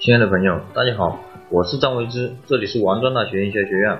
[0.00, 3.98] 亲爱的朋友，大家好，我是张维之，这里是王庄大学营销学院。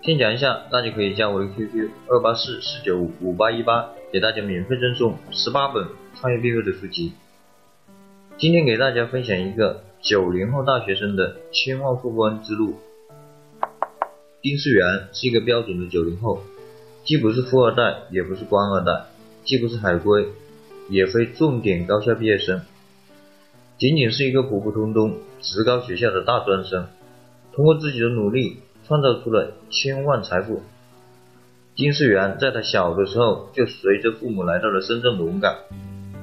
[0.00, 5.84] 先讲一下，大家可以加我的 QQ 二八四四九五五八一八，给大家免费赠送十八本
[6.14, 7.14] 创业必备的书籍。
[8.38, 12.76] 今天给大家分享一个九零后大学生的千万富翁之路。
[14.42, 16.40] 丁世元是一个标准的九零后，
[17.02, 19.06] 既不是富二代，也不是官二代，
[19.42, 20.28] 既不是海归，
[20.88, 22.60] 也非重点高校毕业生。
[23.82, 26.86] 仅仅是一个普普通通职高学校的大专生，
[27.52, 30.62] 通过自己的努力创造出了千万财富。
[31.74, 35.56] 金世元在他小的时候就随着父母来到了深圳龙岗，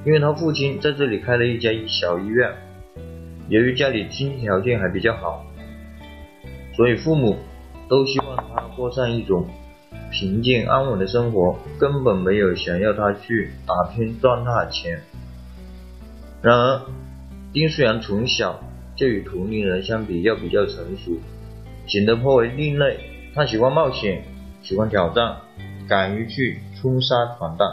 [0.06, 2.50] 因为他父亲在这里开了一家小医院。
[3.50, 5.44] 由于家里经济条件还比较好，
[6.74, 7.36] 所以父母
[7.90, 9.46] 都希望他过上一种
[10.10, 15.02] 平静安稳的生活，根本没有想要他去打拼赚大钱。
[16.40, 16.80] 然而，
[17.52, 18.62] 丁世元从小
[18.94, 21.18] 就与同龄人相比要比较成熟，
[21.88, 22.96] 显得颇为另类。
[23.34, 24.22] 他喜欢冒险，
[24.62, 25.36] 喜欢挑战，
[25.88, 27.68] 敢于去冲杀闯荡。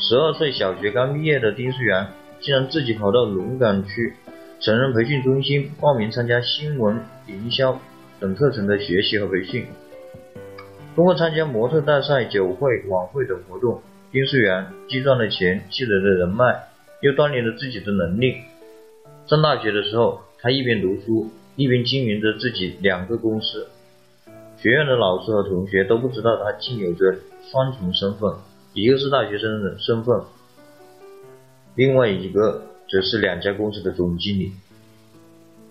[0.00, 2.08] 十二岁小学刚毕业的丁世元，
[2.40, 4.12] 竟然自己跑到龙岗区
[4.58, 7.78] 成人培训中心报名参加新闻营销
[8.18, 9.66] 等课程的学习和培训。
[10.96, 16.56] 通过参加模特大赛、酒会、晚会等活动，丁世元既赚了钱，积累了人脉，
[17.02, 18.34] 又锻炼了自己的能力。
[19.26, 23.66] 上大学的时候，他一边读书，一边经营着自己两个公司。
[24.58, 27.16] 学院的老师和同学都不知道他竟有着
[27.50, 28.30] 双重身份，
[28.74, 30.20] 一个是大学生的身份，
[31.74, 34.52] 另外一个则是两家公司的总经理。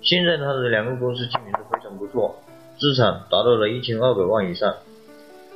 [0.01, 2.35] 现在他的两个公司经营的非常不错，
[2.79, 4.75] 资产达到了一千二百万以上。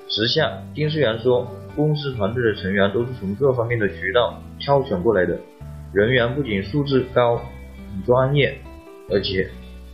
[0.08, 5.36] 时下，丁世元说，公司团队的成员都是从各方面的渠道挑选过来的，
[5.92, 7.42] 人员不仅素质高。
[8.06, 8.58] 专业，
[9.09, 9.50] 而且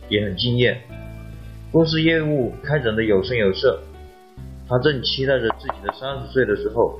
[0.08, 0.80] 也很敬业，
[1.72, 3.80] 公司业务开展的有声有色。
[4.68, 6.98] 他正期待着自己的三十岁的时候，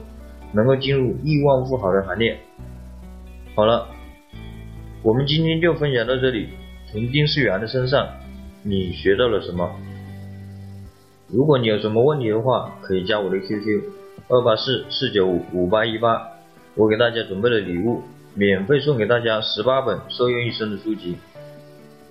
[0.52, 2.38] 能够进入亿万富豪的行列。
[3.54, 3.88] 好了，
[5.02, 6.48] 我们今天就分享到这里。
[6.92, 8.06] 从丁世元的身上，
[8.62, 9.74] 你学到了什么？
[11.28, 13.82] 如果你有什么问题的话，可以加我的 QQ
[14.28, 16.28] 二八四四九五五八一八，
[16.74, 18.02] 我给大家准备了礼物。
[18.34, 21.16] 免费送给大家十八本受用一生的书籍，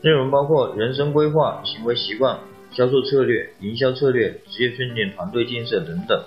[0.01, 2.39] 内容包括人生规划、行为习惯、
[2.71, 6.23] 销售策略、营销策略、职业训练、团队建设等等。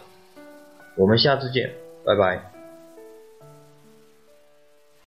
[0.97, 1.71] 我们下次见，
[2.05, 2.56] 拜拜。